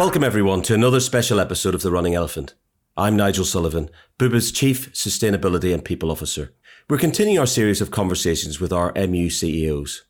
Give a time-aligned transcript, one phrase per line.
[0.00, 2.54] Welcome, everyone, to another special episode of The Running Elephant.
[2.96, 6.54] I'm Nigel Sullivan, Bupa's Chief Sustainability and People Officer.
[6.88, 10.06] We're continuing our series of conversations with our MU CEOs.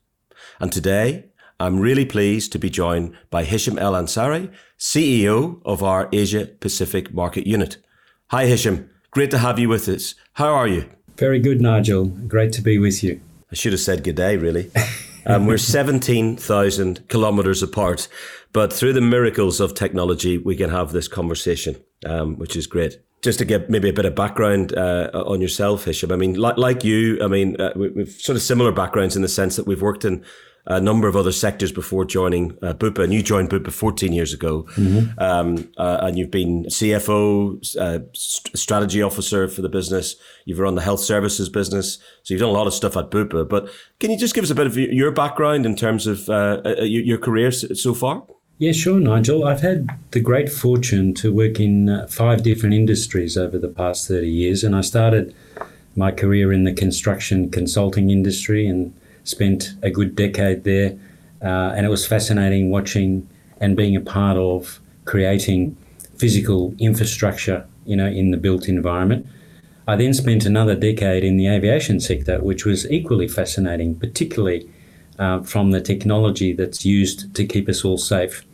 [0.61, 1.25] And today,
[1.59, 7.13] I'm really pleased to be joined by Hisham El Ansary, CEO of our Asia Pacific
[7.13, 7.75] Market Unit.
[8.27, 8.89] Hi, Hisham.
[9.11, 10.15] Great to have you with us.
[10.35, 10.89] How are you?
[11.17, 12.05] Very good, Nigel.
[12.05, 13.19] Great to be with you.
[13.51, 14.71] I should have said good day, really.
[15.25, 18.07] Um, we're 17,000 kilometers apart,
[18.53, 21.75] but through the miracles of technology, we can have this conversation,
[22.05, 22.99] um, which is great.
[23.21, 26.11] Just to get maybe a bit of background uh, on yourself, Hisham.
[26.11, 29.27] I mean, like, like you, I mean, uh, we've sort of similar backgrounds in the
[29.27, 30.25] sense that we've worked in
[30.65, 33.03] a number of other sectors before joining uh, Bupa.
[33.03, 34.63] And you joined Bupa 14 years ago.
[34.75, 35.19] Mm-hmm.
[35.19, 40.15] Um, uh, and you've been CFO, uh, st- strategy officer for the business.
[40.45, 41.97] You've run the health services business.
[42.23, 43.47] So you've done a lot of stuff at Bupa.
[43.47, 43.69] But
[43.99, 46.83] can you just give us a bit of your background in terms of uh, uh,
[46.83, 48.23] your, your career so far?
[48.59, 49.45] Yeah, sure, Nigel.
[49.45, 54.07] I've had the great fortune to work in uh, five different industries over the past
[54.07, 54.63] 30 years.
[54.63, 55.33] And I started
[55.95, 60.97] my career in the construction consulting industry and spent a good decade there,
[61.41, 63.27] uh, and it was fascinating watching
[63.59, 65.75] and being a part of creating
[66.17, 69.25] physical infrastructure, you know, in the built environment.
[69.87, 74.69] I then spent another decade in the aviation sector, which was equally fascinating, particularly
[75.17, 78.45] uh, from the technology that's used to keep us all safe.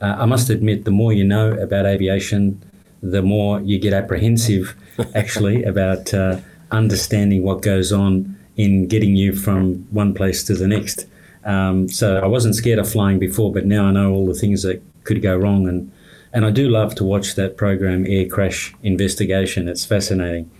[0.00, 2.60] Uh, I must admit, the more you know about aviation,
[3.02, 4.74] the more you get apprehensive,
[5.14, 6.38] actually, about uh,
[6.70, 11.06] understanding what goes on in getting you from one place to the next.
[11.44, 14.62] Um, so I wasn't scared of flying before, but now I know all the things
[14.62, 15.90] that could go wrong, and
[16.34, 19.68] and I do love to watch that program, Air Crash Investigation.
[19.68, 20.50] It's fascinating.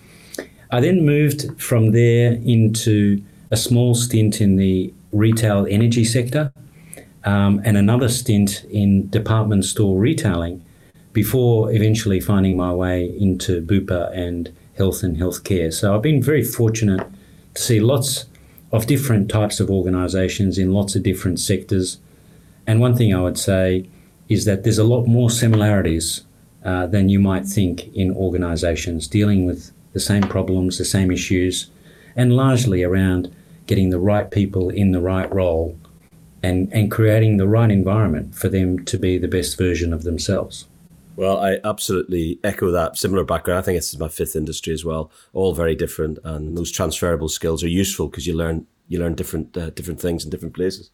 [0.70, 6.52] I then moved from there into a small stint in the retail energy sector,
[7.24, 10.64] um, and another stint in department store retailing,
[11.12, 15.72] before eventually finding my way into Bupa and health and healthcare.
[15.72, 17.06] So I've been very fortunate
[17.54, 18.26] see lots
[18.72, 21.98] of different types of organisations in lots of different sectors.
[22.66, 23.88] And one thing I would say
[24.28, 26.22] is that there's a lot more similarities
[26.64, 31.70] uh, than you might think in organisations dealing with the same problems, the same issues,
[32.16, 33.34] and largely around
[33.66, 35.78] getting the right people in the right role
[36.42, 40.66] and, and creating the right environment for them to be the best version of themselves.
[41.16, 42.96] Well, I absolutely echo that.
[42.96, 43.58] Similar background.
[43.58, 45.10] I think this is my fifth industry as well.
[45.32, 49.56] All very different, and those transferable skills are useful because you learn you learn different
[49.56, 50.90] uh, different things in different places.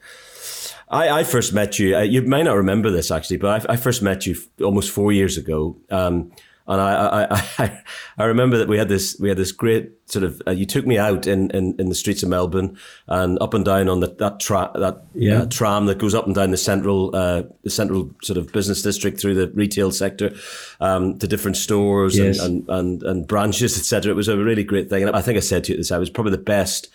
[0.90, 1.96] I, I first met you.
[1.96, 5.12] Uh, you may not remember this actually, but I, I first met you almost four
[5.12, 5.76] years ago.
[5.90, 6.32] Um,
[6.68, 7.82] and I, I, I,
[8.18, 10.86] I remember that we had this, we had this great sort of, uh, you took
[10.86, 14.08] me out in, in, in the streets of Melbourne and up and down on the,
[14.18, 15.42] that, tra- that yeah.
[15.42, 18.82] uh, tram that goes up and down the central, uh, the central sort of business
[18.82, 20.34] district through the retail sector,
[20.80, 22.38] um, to different stores yes.
[22.38, 24.12] and, and, and, and branches, etc.
[24.12, 25.04] It was a really great thing.
[25.04, 26.88] And I think I said to you this, I was probably the best,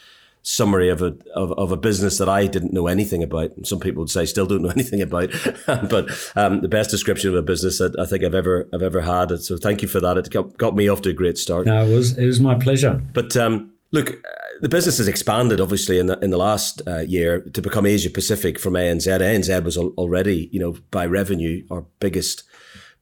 [0.43, 3.51] summary of a of, of a business that I didn't know anything about.
[3.63, 5.31] Some people would say still don't know anything about,
[5.65, 9.01] but um, the best description of a business that I think I've ever I've ever
[9.01, 9.39] had.
[9.41, 10.17] So thank you for that.
[10.17, 11.65] It got, got me off to a great start.
[11.65, 13.01] No, it was it was my pleasure.
[13.13, 14.21] But um, look,
[14.61, 18.09] the business has expanded obviously in the in the last uh, year to become Asia
[18.09, 19.07] Pacific from ANZ.
[19.07, 22.43] ANZ was already you know by revenue our biggest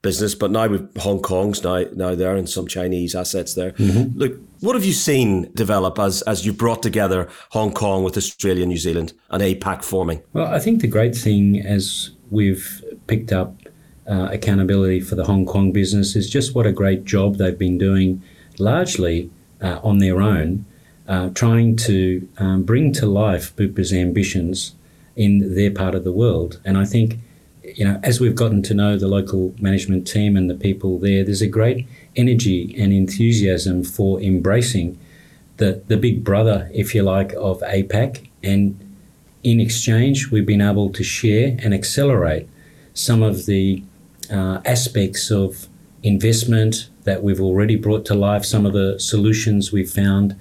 [0.02, 3.72] business, but now with Hong Kong's now now there and some Chinese assets there.
[3.72, 4.18] Mm-hmm.
[4.18, 8.66] Look, what have you seen develop as as you brought together Hong Kong with Australia,
[8.66, 10.22] New Zealand, and APAC forming?
[10.32, 13.54] Well, I think the great thing as we've picked up
[14.06, 17.78] uh, accountability for the Hong Kong business is just what a great job they've been
[17.78, 18.22] doing,
[18.58, 19.30] largely
[19.60, 20.64] uh, on their own,
[21.06, 24.74] uh, trying to um, bring to life Bupa's ambitions
[25.14, 27.18] in their part of the world, and I think
[27.64, 31.24] you know, as we've gotten to know the local management team and the people there,
[31.24, 31.86] there's a great
[32.16, 34.98] energy and enthusiasm for embracing
[35.58, 38.28] the, the big brother, if you like, of APAC.
[38.42, 38.78] And
[39.42, 42.48] in exchange, we've been able to share and accelerate
[42.94, 43.82] some of the
[44.30, 45.68] uh, aspects of
[46.02, 50.36] investment that we've already brought to life, some of the solutions we've found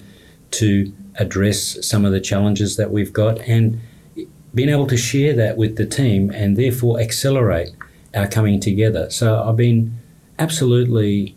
[0.52, 3.80] to address some of the challenges that we've got, and
[4.54, 7.70] being able to share that with the team and therefore accelerate
[8.14, 9.10] our coming together.
[9.10, 9.98] So I've been
[10.38, 11.36] absolutely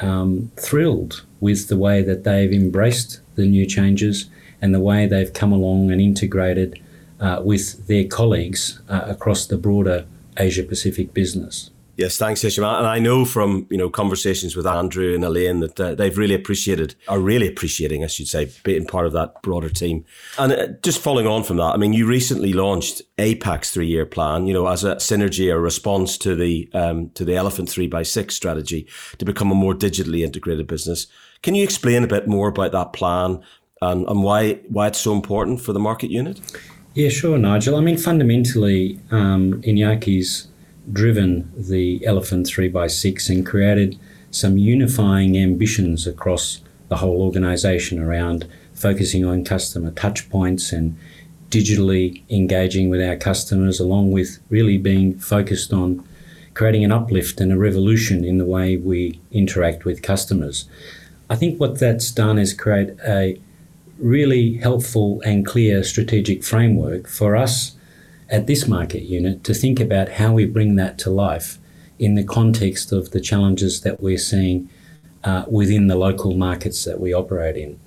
[0.00, 4.28] um, thrilled with the way that they've embraced the new changes
[4.60, 6.80] and the way they've come along and integrated
[7.18, 11.70] uh, with their colleagues uh, across the broader Asia Pacific business.
[12.00, 12.64] Yes, thanks, Hisham.
[12.64, 16.34] And I know from you know conversations with Andrew and Elaine that uh, they've really
[16.34, 20.06] appreciated, are really appreciating, I should say, being part of that broader team.
[20.38, 24.46] And uh, just following on from that, I mean, you recently launched APAC's three-year plan,
[24.46, 28.02] you know, as a synergy or response to the um, to the Elephant Three by
[28.02, 28.88] Six strategy
[29.18, 31.06] to become a more digitally integrated business.
[31.42, 33.42] Can you explain a bit more about that plan
[33.82, 36.40] and, and why why it's so important for the market unit?
[36.94, 37.76] Yeah, sure, Nigel.
[37.76, 40.49] I mean, fundamentally, um, Iñaki's
[40.92, 43.98] driven the Elephant 3x6 and created
[44.30, 50.96] some unifying ambitions across the whole organisation around focusing on customer touchpoints and
[51.50, 56.06] digitally engaging with our customers, along with really being focused on
[56.54, 60.68] creating an uplift and a revolution in the way we interact with customers.
[61.28, 63.40] I think what that's done is create a
[63.98, 67.76] really helpful and clear strategic framework for us
[68.30, 71.58] at this market unit to think about how we bring that to life
[71.98, 74.68] in the context of the challenges that we're seeing
[75.24, 77.78] uh, within the local markets that we operate in.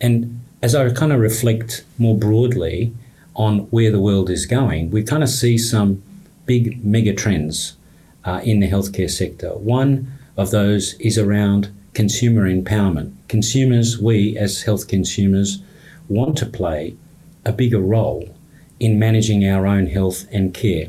[0.00, 2.94] And as I kind of reflect more broadly
[3.34, 6.02] on where the world is going, we kind of see some
[6.46, 7.76] big mega trends
[8.24, 9.50] uh, in the healthcare sector.
[9.50, 13.12] One of those is around consumer empowerment.
[13.28, 15.62] Consumers, we as health consumers,
[16.08, 16.96] want to play
[17.44, 18.34] a bigger role
[18.82, 20.88] in managing our own health and care.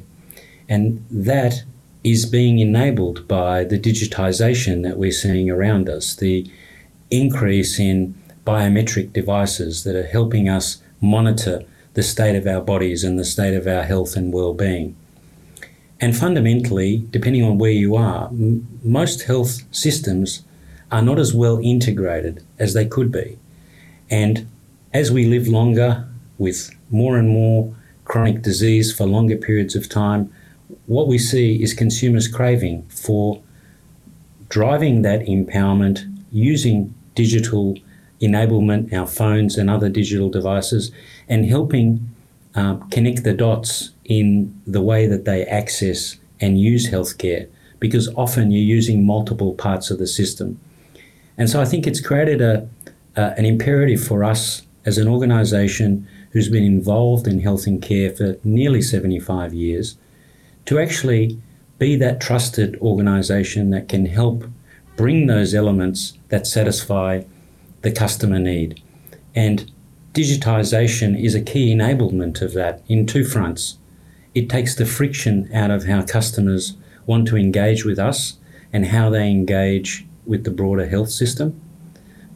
[0.68, 1.63] And that
[2.04, 6.50] is being enabled by the digitisation that we're seeing around us, the
[7.12, 8.16] increase in
[8.48, 11.63] biometric devices that are helping us monitor
[11.94, 14.95] the state of our bodies and the state of our health and well-being.
[16.01, 20.44] And fundamentally, depending on where you are, m- most health systems
[20.92, 23.38] are not as well integrated as they could be.
[24.10, 24.48] And
[24.92, 26.07] as we live longer
[26.40, 27.75] with more and more
[28.13, 30.31] chronic disease for longer periods of time,
[30.86, 33.42] what we see is consumers craving for
[34.50, 35.98] driving that empowerment
[36.31, 37.75] using digital
[38.21, 40.92] enablement, our phones and other digital devices,
[41.27, 42.07] and helping
[42.54, 47.50] uh, connect the dots in the way that they access and use healthcare,
[47.80, 50.59] because often you're using multiple parts of the system.
[51.36, 52.69] And so I think it's created a,
[53.18, 58.12] uh, an imperative for us as an organisation who's been involved in health and care
[58.12, 59.97] for nearly 75 years,
[60.65, 61.39] to actually
[61.77, 64.44] be that trusted organisation that can help
[64.95, 67.24] bring those elements that satisfy
[67.81, 68.81] the customer need.
[69.35, 69.71] And
[70.13, 73.77] digitisation is a key enablement of that in two fronts.
[74.33, 76.75] It takes the friction out of how customers
[77.06, 78.38] want to engage with us
[78.71, 81.59] and how they engage with the broader health system.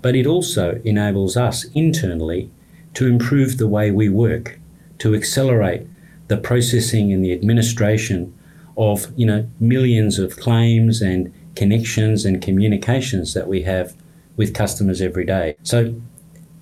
[0.02, 2.52] But it also enables us internally
[2.98, 4.58] to improve the way we work,
[4.98, 5.86] to accelerate
[6.30, 8.34] the processing and the administration
[8.76, 13.96] of you know millions of claims and connections and communications that we have
[14.36, 15.56] with customers every day.
[15.62, 15.94] So,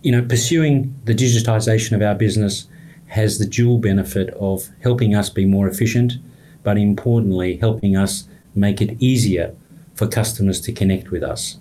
[0.01, 2.67] you know, pursuing the digitization of our business
[3.07, 6.17] has the dual benefit of helping us be more efficient,
[6.63, 9.55] but importantly, helping us make it easier
[9.93, 11.59] for customers to connect with us.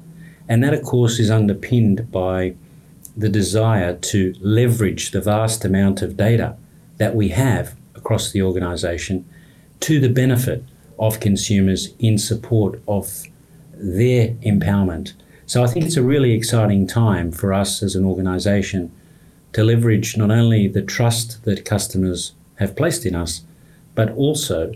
[0.48, 2.56] And that, of course, is underpinned by
[3.16, 6.56] the desire to leverage the vast amount of data
[6.98, 9.24] that we have across the organisation
[9.80, 10.64] to the benefit
[10.98, 13.24] of consumers in support of
[13.72, 15.12] their empowerment.
[15.46, 18.90] So I think it's a really exciting time for us as an organisation
[19.52, 23.42] to leverage not only the trust that customers have placed in us,
[23.94, 24.72] but also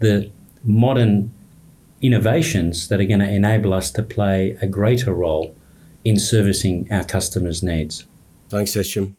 [0.00, 0.30] the
[0.64, 1.32] modern
[2.00, 5.54] innovations that are going to enable us to play a greater role
[6.04, 8.06] in servicing our customers' needs.
[8.48, 9.16] Thanks, Hisham.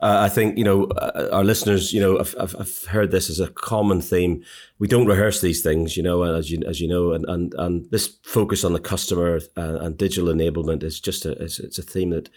[0.00, 1.92] Uh, I think you know uh, our listeners.
[1.92, 4.44] You know, have, have, heard this as a common theme.
[4.78, 7.90] We don't rehearse these things, you know, as you as you know, and and, and
[7.90, 11.82] this focus on the customer and, and digital enablement is just a it's, it's a
[11.82, 12.28] theme that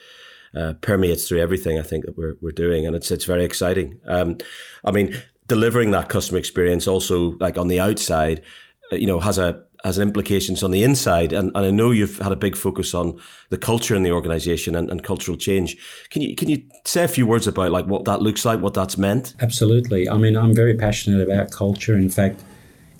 [0.55, 1.77] uh, permeates through everything.
[1.77, 3.99] I think that we're we're doing, and it's it's very exciting.
[4.07, 4.37] Um,
[4.85, 8.43] I mean, delivering that customer experience also, like on the outside,
[8.91, 11.33] uh, you know, has a has implications on the inside.
[11.33, 13.19] And, and I know you've had a big focus on
[13.49, 15.77] the culture in the organization and, and cultural change.
[16.09, 18.73] Can you can you say a few words about like what that looks like, what
[18.73, 19.33] that's meant?
[19.39, 20.09] Absolutely.
[20.09, 21.95] I mean, I'm very passionate about culture.
[21.95, 22.43] In fact,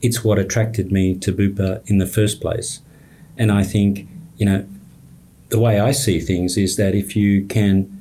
[0.01, 2.81] it's what attracted me to Bupa in the first place.
[3.37, 4.07] And I think,
[4.37, 4.67] you know,
[5.49, 7.93] the way I see things is that if you can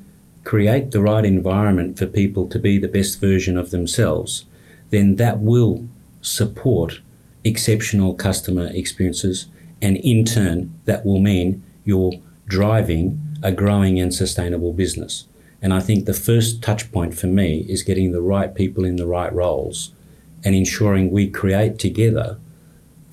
[0.43, 4.45] create the right environment for people to be the best version of themselves,
[4.91, 5.87] then that will
[6.21, 7.01] support
[7.43, 9.47] exceptional customer experiences,
[9.81, 12.13] and in turn, that will mean you're
[12.47, 15.27] driving a growing and sustainable business.
[15.61, 18.95] And I think the first touch point for me is getting the right people in
[18.95, 19.91] the right roles
[20.43, 22.37] and ensuring we create together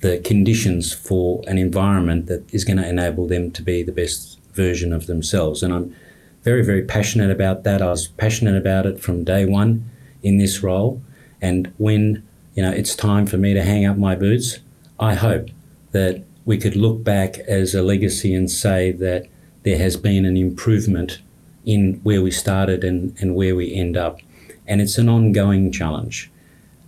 [0.01, 4.39] the conditions for an environment that is going to enable them to be the best
[4.53, 5.63] version of themselves.
[5.63, 5.95] And I'm
[6.43, 7.81] very, very passionate about that.
[7.81, 9.89] I was passionate about it from day one
[10.21, 11.01] in this role.
[11.41, 12.24] And when
[12.55, 14.59] you know it's time for me to hang up my boots,
[14.99, 15.49] I hope
[15.91, 19.27] that we could look back as a legacy and say that
[19.63, 21.19] there has been an improvement
[21.65, 24.19] in where we started and, and where we end up.
[24.67, 26.31] And it's an ongoing challenge.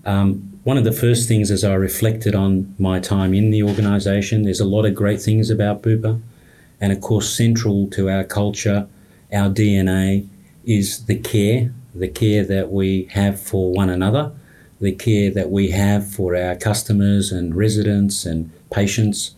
[0.05, 4.43] Um, one of the first things as I reflected on my time in the organisation,
[4.43, 6.21] there's a lot of great things about Bupa.
[6.79, 8.88] And of course, central to our culture,
[9.33, 10.27] our DNA,
[10.65, 14.31] is the care, the care that we have for one another,
[14.79, 19.36] the care that we have for our customers and residents and patients.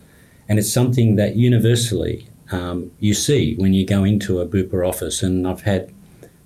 [0.48, 5.22] And it's something that universally um, you see when you go into a Bupa office.
[5.22, 5.92] And I've had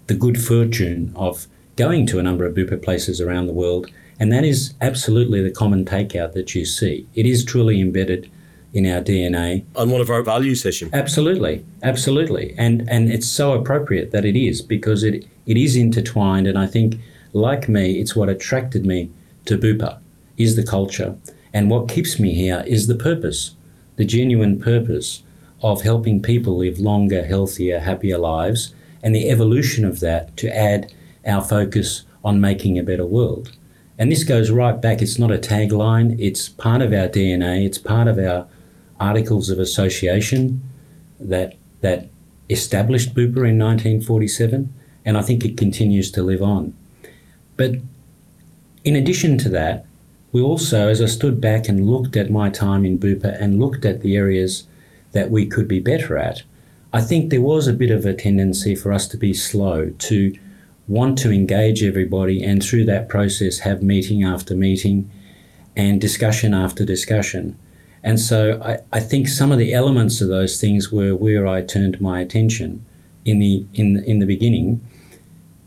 [0.06, 1.46] the good fortune of
[1.76, 5.50] going to a number of Bupa places around the world, and that is absolutely the
[5.50, 7.06] common takeout that you see.
[7.14, 8.30] It is truly embedded
[8.72, 9.64] in our DNA.
[9.76, 10.92] On one of our value sessions.
[10.92, 12.54] Absolutely, absolutely.
[12.58, 16.66] And and it's so appropriate that it is because it, it is intertwined and I
[16.66, 16.96] think
[17.34, 19.10] like me, it's what attracted me
[19.44, 19.98] to Bupa
[20.38, 21.16] is the culture.
[21.52, 23.54] And what keeps me here is the purpose,
[23.96, 25.22] the genuine purpose
[25.62, 30.92] of helping people live longer, healthier, happier lives, and the evolution of that to add
[31.26, 33.52] our focus on making a better world.
[33.98, 37.78] And this goes right back, it's not a tagline, it's part of our DNA, it's
[37.78, 38.46] part of our
[38.98, 40.62] articles of association
[41.20, 42.08] that, that
[42.50, 44.72] established Bupa in 1947,
[45.04, 46.74] and I think it continues to live on.
[47.56, 47.76] But
[48.84, 49.86] in addition to that,
[50.32, 53.84] we also, as I stood back and looked at my time in Bupa and looked
[53.84, 54.66] at the areas
[55.12, 56.42] that we could be better at,
[56.92, 60.36] I think there was a bit of a tendency for us to be slow, to
[60.86, 65.10] want to engage everybody and through that process have meeting after meeting
[65.76, 67.56] and discussion after discussion.
[68.02, 71.62] And so I, I think some of the elements of those things were where I
[71.62, 72.84] turned my attention
[73.24, 74.86] in the in in the beginning.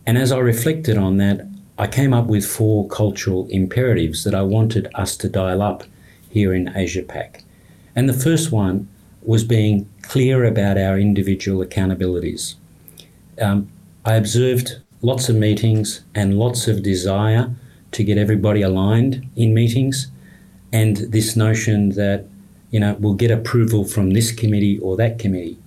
[0.06, 1.47] And as I reflected on that,
[1.79, 5.84] I came up with four cultural imperatives that I wanted us to dial up
[6.29, 7.43] here in Asia Pac.
[7.96, 8.88] And the first one
[9.22, 12.55] was being clear about our individual accountabilities.
[13.39, 13.69] Um,
[14.05, 17.53] I observed lots of meetings and lots of desire
[17.91, 20.07] to get everybody aligned in meetings,
[20.74, 22.25] and this notion that
[22.72, 25.57] you know we'll get approval from this committee or that committee.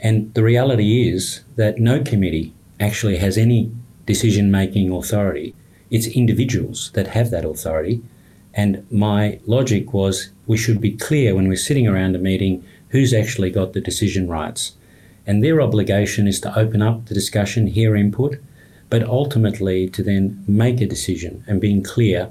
[0.00, 3.70] And the reality is that no committee actually has any
[4.06, 5.54] decision making authority.
[5.90, 8.02] It's individuals that have that authority.
[8.54, 13.14] And my logic was we should be clear when we're sitting around a meeting who's
[13.14, 14.72] actually got the decision rights.
[15.26, 18.38] And their obligation is to open up the discussion, hear input,
[18.90, 22.30] but ultimately to then make a decision and being clear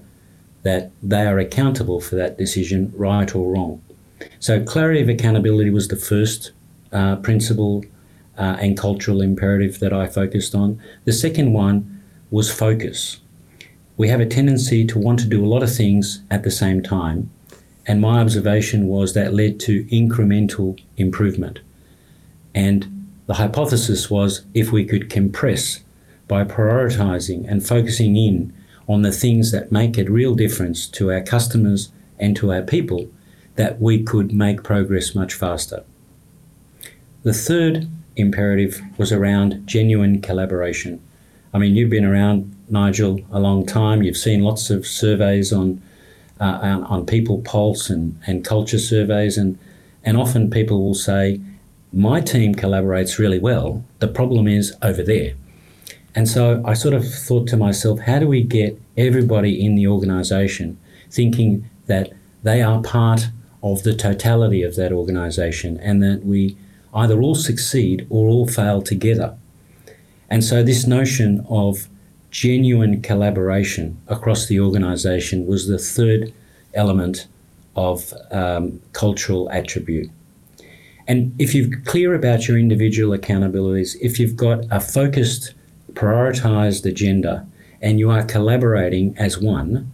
[0.63, 3.81] that they are accountable for that decision, right or wrong.
[4.39, 6.51] So, clarity of accountability was the first
[6.91, 7.83] uh, principle
[8.41, 10.81] uh, and cultural imperative that I focused on.
[11.05, 13.21] The second one was focus.
[13.97, 16.81] We have a tendency to want to do a lot of things at the same
[16.81, 17.29] time,
[17.85, 21.59] and my observation was that led to incremental improvement.
[22.55, 25.81] And the hypothesis was if we could compress
[26.27, 28.53] by prioritizing and focusing in
[28.87, 33.07] on the things that make a real difference to our customers and to our people,
[33.55, 35.83] that we could make progress much faster.
[37.21, 37.87] The third
[38.21, 41.01] imperative was around genuine collaboration.
[41.53, 44.03] I mean, you've been around, Nigel, a long time.
[44.03, 45.81] You've seen lots of surveys on
[46.39, 49.59] uh, on, people pulse and, and culture surveys, and,
[50.03, 51.39] and often people will say,
[51.93, 53.83] My team collaborates really well.
[53.99, 55.35] The problem is over there.
[56.15, 59.87] And so I sort of thought to myself, how do we get everybody in the
[59.87, 60.77] organization
[61.09, 62.11] thinking that
[62.43, 63.29] they are part
[63.63, 66.57] of the totality of that organization and that we
[66.93, 69.37] either all succeed or all fail together?
[70.29, 71.87] And so this notion of
[72.29, 76.33] genuine collaboration across the organisation was the third
[76.73, 77.27] element
[77.75, 80.09] of um, cultural attribute.
[81.07, 85.53] And if you're clear about your individual accountabilities, if you've got a focused,
[85.93, 87.45] prioritised agenda,
[87.81, 89.91] and you are collaborating as one,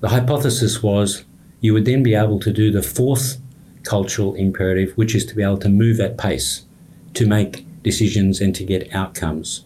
[0.00, 1.24] the hypothesis was
[1.60, 3.38] you would then be able to do the fourth
[3.84, 6.64] cultural imperative, which is to be able to move at pace,
[7.14, 9.64] to make decisions and to get outcomes.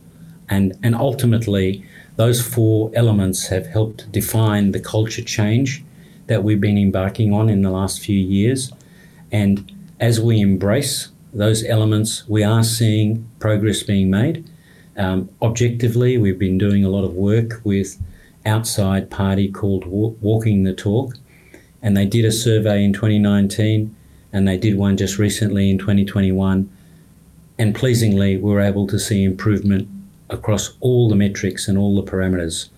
[0.48, 1.84] And, and ultimately,
[2.16, 5.84] those four elements have helped define the culture change
[6.26, 8.72] that we've been embarking on in the last few years.
[9.32, 14.48] And as we embrace those elements, we are seeing progress being made.
[14.96, 18.00] Um, objectively, we've been doing a lot of work with
[18.46, 21.16] outside party called Walking the Talk,
[21.82, 23.94] and they did a survey in 2019
[24.34, 26.68] and they did one just recently in 2021.
[27.56, 29.88] And pleasingly, we were able to see improvement
[30.28, 32.68] across all the metrics and all the parameters.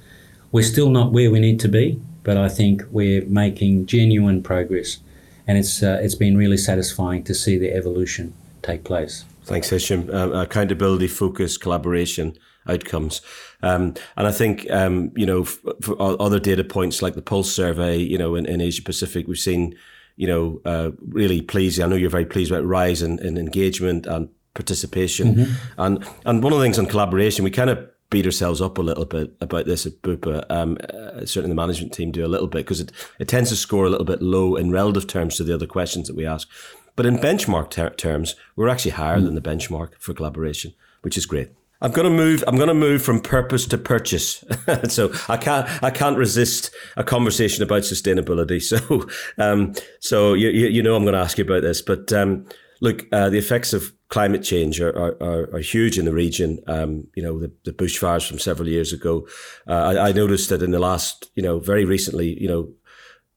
[0.53, 4.99] We're still not where we need to be, but I think we're making genuine progress.
[5.47, 9.25] And it's, uh, it's been really satisfying to see the evolution take place.
[9.45, 10.11] Thanks, Hisham.
[10.13, 12.37] Um, accountability, focus, collaboration,
[12.69, 13.23] outcomes.
[13.63, 17.97] Um, and I think, um, you know, for other data points like the Pulse survey,
[17.97, 19.75] you know, in, in Asia Pacific, we've seen
[20.17, 21.81] you know, uh, really pleased.
[21.81, 25.35] I know you're very pleased about rise in, in engagement and participation.
[25.35, 25.81] Mm-hmm.
[25.81, 28.83] And and one of the things on collaboration, we kind of beat ourselves up a
[28.83, 30.45] little bit about this at Bupa.
[30.51, 33.57] Um, uh, certainly, the management team do a little bit because it, it tends to
[33.57, 36.49] score a little bit low in relative terms to the other questions that we ask.
[36.95, 39.27] But in benchmark ter- terms, we're actually higher mm-hmm.
[39.27, 41.51] than the benchmark for collaboration, which is great.
[41.81, 42.43] I'm to move.
[42.47, 44.45] I'm to move from purpose to purchase.
[44.89, 45.69] so I can't.
[45.83, 48.57] I can't resist a conversation about sustainability.
[48.67, 49.07] So,
[49.39, 51.83] um, so you, you know, I'm to ask you about this.
[51.83, 52.47] But um,
[52.81, 56.59] look, uh, the effects of climate change are, are, are, huge in the region.
[56.67, 59.27] Um, you know, the, the bushfires from several years ago.
[59.67, 62.69] Uh, I, I, noticed that in the last, you know, very recently, you know,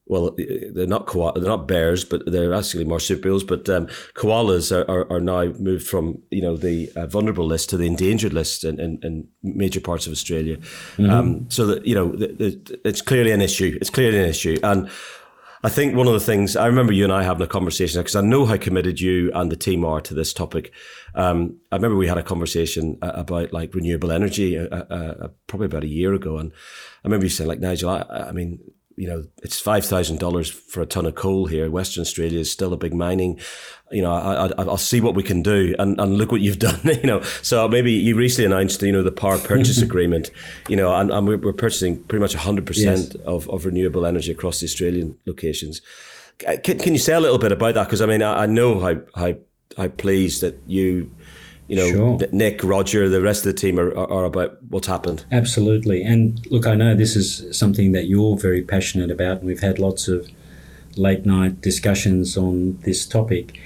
[0.10, 3.44] well, they're not koala, they're not bears, but they're actually marsupials.
[3.44, 3.86] But um,
[4.16, 7.86] koalas are, are, are, now moved from you know the uh, vulnerable list to the
[7.86, 10.58] endangered list in, in, in major parts of Australia.
[10.58, 11.10] Mm-hmm.
[11.12, 13.78] Um, so that you know, the, the, it's clearly an issue.
[13.80, 14.90] It's clearly an issue, and
[15.62, 18.16] I think one of the things I remember you and I having a conversation because
[18.16, 20.72] I know how committed you and the team are to this topic.
[21.14, 25.28] Um, I remember we had a conversation uh, about like renewable energy uh, uh, uh,
[25.46, 28.60] probably about a year ago, and I remember you saying like Nigel, I, I mean
[29.00, 31.72] you know, it's five thousand dollars for a ton of coal here.
[31.72, 33.40] Western Australia is still a big mining.
[33.92, 36.82] You know, I, will see what we can do, and, and look what you've done.
[36.84, 40.32] You know, so maybe you recently announced, you know, the power purchase agreement.
[40.68, 42.78] You know, and, and we're, we're purchasing pretty much hundred yes.
[42.78, 45.82] percent of of renewable energy across the Australian locations.
[46.40, 47.86] Can, can you say a little bit about that?
[47.86, 49.36] Because I mean, I, I know how how
[49.78, 51.10] how pleased that you
[51.70, 52.28] you know, sure.
[52.32, 55.24] Nick, Roger, the rest of the team are, are, about what's happened.
[55.32, 56.02] Absolutely.
[56.02, 59.78] And look, I know this is something that you're very passionate about, and we've had
[59.78, 60.28] lots of
[60.98, 63.60] late night discussions on this topic.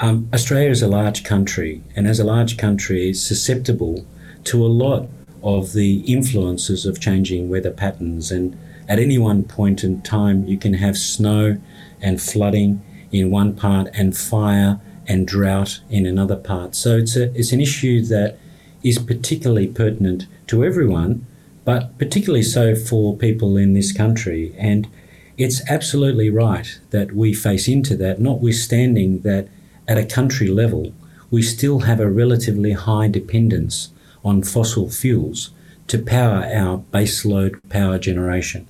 [0.00, 4.06] Um, Australia is a large country, and as a large country, is susceptible
[4.44, 5.08] to a lot
[5.42, 8.30] of the influences of changing weather patterns.
[8.30, 11.58] And at any one point in time, you can have snow
[12.02, 14.78] and flooding in one part and fire
[15.08, 16.74] and drought in another part.
[16.74, 18.38] So it's, a, it's an issue that
[18.82, 21.26] is particularly pertinent to everyone,
[21.64, 24.54] but particularly so for people in this country.
[24.58, 24.88] And
[25.36, 29.48] it's absolutely right that we face into that, notwithstanding that
[29.88, 30.92] at a country level,
[31.30, 33.90] we still have a relatively high dependence
[34.24, 35.50] on fossil fuels
[35.88, 38.66] to power our baseload power generation.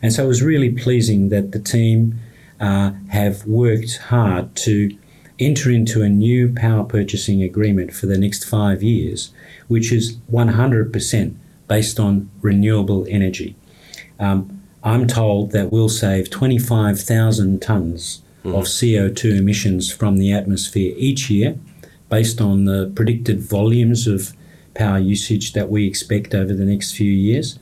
[0.00, 2.18] And so it was really pleasing that the team
[2.60, 4.96] uh, have worked hard to
[5.44, 9.30] enter into a new power purchasing agreement for the next five years,
[9.68, 11.34] which is 100%
[11.68, 13.56] based on renewable energy.
[14.18, 18.54] Um, I'm told that we'll save 25,000 tonnes mm.
[18.54, 21.58] of CO2 emissions from the atmosphere each year
[22.08, 24.32] based on the predicted volumes of
[24.74, 27.58] power usage that we expect over the next few years.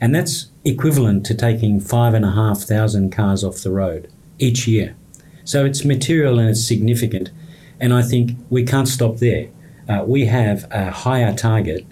[0.00, 4.96] And that's equivalent to taking 5,500 cars off the road each year.
[5.44, 7.30] So it's material and it's significant.
[7.80, 9.48] And I think we can't stop there.
[9.88, 11.84] Uh, we have a higher target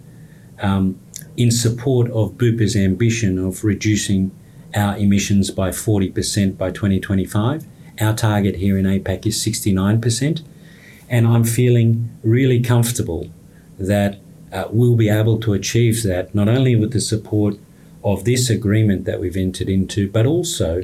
[0.60, 1.00] um,
[1.36, 4.30] in support of Bupa's ambition of reducing
[4.74, 7.66] our emissions by 40% by 2025.
[8.00, 10.42] Our target here in APAC is 69%.
[11.08, 13.30] And I'm feeling really comfortable
[13.78, 14.20] that
[14.52, 17.56] uh, we'll be able to achieve that not only with the support
[18.04, 20.82] of this agreement that we've entered into, but also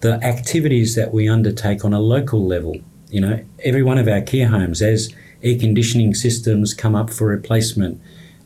[0.00, 2.76] the activities that we undertake on a local level.
[3.10, 7.26] You know, every one of our care homes, as air conditioning systems come up for
[7.26, 8.00] replacement,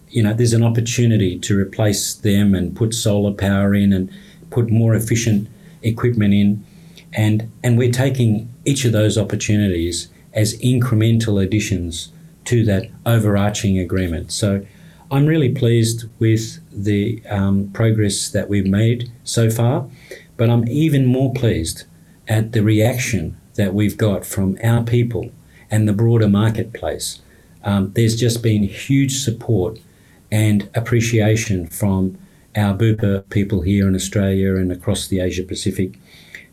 [0.08, 4.10] you know, there's an opportunity to replace them and put solar power in and
[4.50, 5.48] put more efficient
[5.82, 6.64] equipment in.
[7.14, 12.12] And, and we're taking each of those opportunities as incremental additions
[12.44, 14.32] to that overarching agreement.
[14.32, 14.64] So
[15.10, 19.88] I'm really pleased with the um, progress that we've made so far.
[20.36, 21.84] But I'm even more pleased
[22.28, 25.30] at the reaction that we've got from our people
[25.70, 27.20] and the broader marketplace.
[27.64, 29.78] Um, there's just been huge support
[30.30, 32.18] and appreciation from
[32.56, 35.94] our Bupa people here in Australia and across the Asia Pacific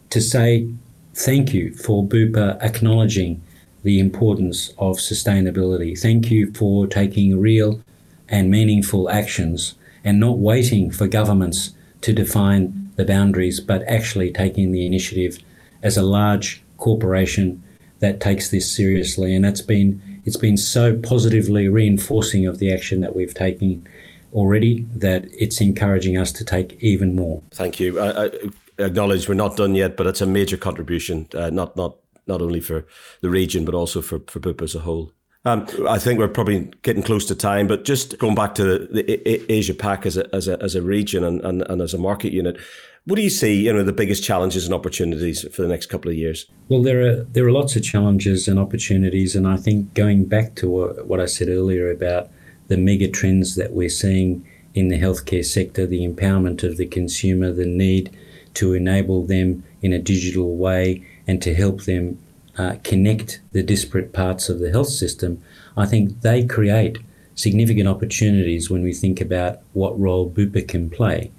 [0.09, 0.69] to say
[1.13, 3.41] thank you for Bupa acknowledging
[3.83, 5.97] the importance of sustainability.
[5.97, 7.81] Thank you for taking real
[8.27, 14.73] and meaningful actions and not waiting for governments to define the boundaries, but actually taking
[14.73, 15.39] the initiative
[15.81, 17.63] as a large corporation
[17.99, 22.99] that takes this seriously, and that's been it's been so positively reinforcing of the action
[22.99, 23.87] that we've taken
[24.33, 27.41] already that it's encouraging us to take even more.
[27.51, 27.99] Thank you.
[27.99, 28.31] I, I
[28.77, 31.95] acknowledge we're not done yet, but it's a major contribution, uh, not not
[32.27, 32.85] not only for
[33.21, 35.13] the region but also for for Bupa as a whole.
[35.45, 39.03] Um, I think we're probably getting close to time, but just going back to the,
[39.03, 41.97] the Asia Pac as a, as a, as a region and, and, and as a
[41.97, 42.57] market unit,
[43.05, 46.11] what do you see, you know, the biggest challenges and opportunities for the next couple
[46.11, 46.45] of years?
[46.67, 50.55] Well, there are there are lots of challenges and opportunities, and I think going back
[50.55, 52.29] to what, I said earlier about
[52.67, 57.51] the mega trends that we're seeing in the healthcare sector, the empowerment of the consumer,
[57.51, 58.15] the need
[58.55, 62.19] to enable them in a digital way and to help them
[62.57, 65.41] uh, connect the disparate parts of the health system,
[65.77, 66.97] I think they create
[67.35, 71.31] significant opportunities when we think about what role Bupa can play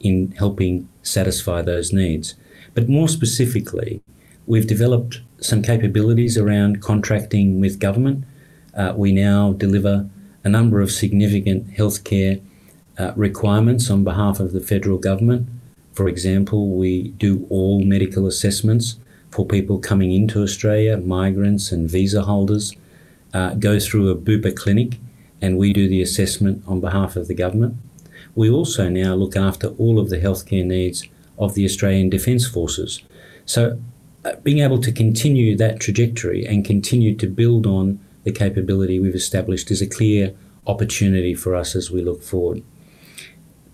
[0.00, 2.34] in helping satisfy those needs.
[2.74, 4.00] But more specifically,
[4.46, 8.24] we've developed some capabilities around contracting with government.
[8.76, 10.08] Uh, we now deliver
[10.44, 12.40] a number of significant healthcare
[12.98, 15.48] uh, requirements on behalf of the federal government.
[15.92, 18.96] For example, we do all medical assessments
[19.30, 22.74] for people coming into Australia, migrants and visa holders,
[23.34, 24.98] uh, go through a Bupa clinic
[25.40, 27.76] and we do the assessment on behalf of the government.
[28.38, 31.04] We also now look after all of the healthcare needs
[31.40, 33.02] of the Australian Defence Forces.
[33.46, 33.80] So,
[34.24, 39.16] uh, being able to continue that trajectory and continue to build on the capability we've
[39.16, 40.36] established is a clear
[40.68, 42.62] opportunity for us as we look forward.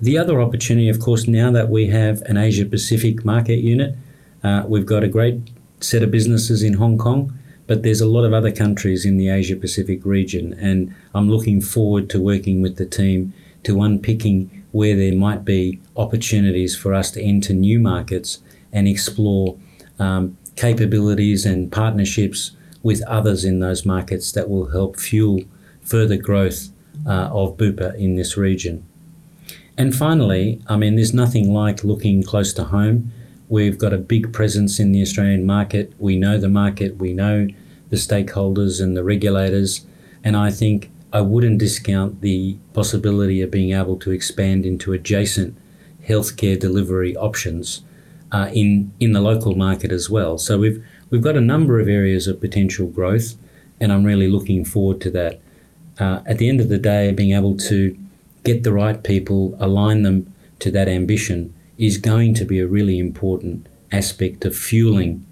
[0.00, 3.94] The other opportunity, of course, now that we have an Asia Pacific market unit,
[4.42, 5.40] uh, we've got a great
[5.80, 9.28] set of businesses in Hong Kong, but there's a lot of other countries in the
[9.28, 14.96] Asia Pacific region, and I'm looking forward to working with the team to unpicking where
[14.96, 18.40] there might be opportunities for us to enter new markets
[18.72, 19.56] and explore
[19.98, 25.40] um, capabilities and partnerships with others in those markets that will help fuel
[25.82, 26.70] further growth
[27.06, 28.84] uh, of Bupa in this region.
[29.76, 33.12] And finally, I mean, there's nothing like looking close to home
[33.48, 35.92] We've got a big presence in the Australian market.
[35.98, 37.46] We know the market, we know
[37.90, 39.86] the stakeholders and the regulators.
[40.22, 45.56] And I think I wouldn't discount the possibility of being able to expand into adjacent
[46.04, 47.82] healthcare delivery options
[48.32, 50.38] uh, in, in the local market as well.
[50.38, 53.36] So we've, we've got a number of areas of potential growth,
[53.80, 55.40] and I'm really looking forward to that.
[56.00, 57.96] Uh, at the end of the day, being able to
[58.42, 62.98] get the right people, align them to that ambition, is going to be a really
[62.98, 65.24] important aspect of fueling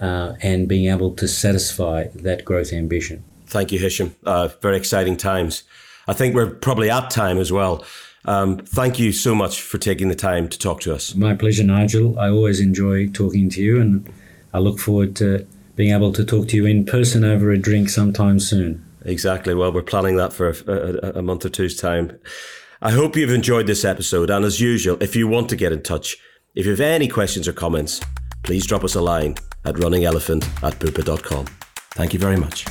[0.00, 3.22] uh, and being able to satisfy that growth ambition.
[3.48, 4.14] Thank you, Hisham.
[4.24, 5.62] Uh, very exciting times.
[6.06, 7.84] I think we're probably at time as well.
[8.24, 11.14] Um, thank you so much for taking the time to talk to us.
[11.14, 12.18] My pleasure, Nigel.
[12.18, 14.10] I always enjoy talking to you, and
[14.52, 17.88] I look forward to being able to talk to you in person over a drink
[17.88, 18.84] sometime soon.
[19.04, 19.54] Exactly.
[19.54, 22.18] Well, we're planning that for a, a, a month or two's time.
[22.82, 24.28] I hope you've enjoyed this episode.
[24.30, 26.16] And as usual, if you want to get in touch,
[26.54, 28.00] if you have any questions or comments,
[28.42, 31.46] please drop us a line at runningelephant at bupa.com.
[31.92, 32.66] Thank you very much.